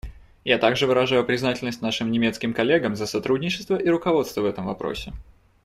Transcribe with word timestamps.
Я 0.43 0.57
также 0.57 0.87
выражаю 0.87 1.23
признательность 1.23 1.83
нашим 1.83 2.09
немецким 2.11 2.55
коллегам 2.55 2.95
за 2.95 3.05
сотрудничество 3.05 3.75
и 3.75 3.87
руководство 3.87 4.41
в 4.41 4.45
этом 4.47 4.65
вопросе. 4.65 5.13